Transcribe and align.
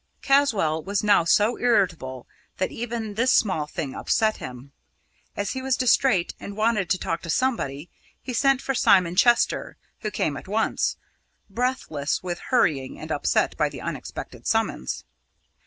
Caswall 0.23 0.81
was 0.81 1.03
now 1.03 1.23
so 1.23 1.59
irritable 1.59 2.25
that 2.57 2.71
even 2.71 3.13
this 3.13 3.31
small 3.31 3.67
thing 3.67 3.93
upset 3.93 4.37
him. 4.37 4.71
As 5.35 5.51
he 5.51 5.61
was 5.61 5.77
distrait 5.77 6.33
and 6.39 6.57
wanted 6.57 6.89
to 6.89 6.97
talk 6.97 7.21
to 7.21 7.29
somebody, 7.29 7.87
he 8.19 8.33
sent 8.33 8.63
for 8.63 8.73
Simon 8.73 9.15
Chester, 9.15 9.77
who 9.99 10.09
came 10.09 10.37
at 10.37 10.47
once, 10.47 10.97
breathless 11.51 12.23
with 12.23 12.39
hurrying 12.49 12.97
and 12.97 13.11
upset 13.11 13.55
by 13.57 13.69
the 13.69 13.79
unexpected 13.81 14.47
summons. 14.47 15.03